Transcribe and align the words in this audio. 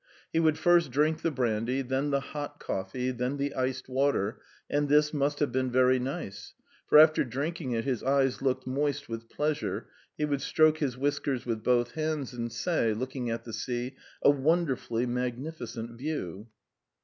He 0.33 0.39
would 0.39 0.57
first 0.57 0.89
drink 0.89 1.21
the 1.21 1.29
brandy, 1.29 1.83
then 1.83 2.09
the 2.09 2.19
hot 2.21 2.59
coffee, 2.59 3.11
then 3.11 3.37
the 3.37 3.53
iced 3.53 3.87
water, 3.87 4.41
and 4.67 4.89
this 4.89 5.13
must 5.13 5.37
have 5.37 5.51
been 5.51 5.69
very 5.69 5.99
nice, 5.99 6.55
for 6.87 6.97
after 6.97 7.23
drinking 7.23 7.73
it 7.73 7.83
his 7.83 8.01
eyes 8.01 8.41
looked 8.41 8.65
moist 8.65 9.07
with 9.07 9.29
pleasure, 9.29 9.89
he 10.17 10.25
would 10.25 10.41
stroke 10.41 10.79
his 10.79 10.97
whiskers 10.97 11.45
with 11.45 11.61
both 11.63 11.91
hands, 11.91 12.33
and 12.33 12.51
say, 12.51 12.95
looking 12.95 13.29
at 13.29 13.43
the 13.43 13.53
sea: 13.53 13.95
"A 14.23 14.31
wonderfully 14.31 15.05
magnificent 15.05 15.91
view!" 15.99 16.47